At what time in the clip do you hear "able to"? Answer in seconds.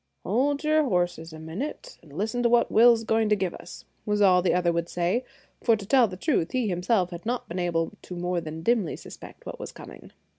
7.59-8.15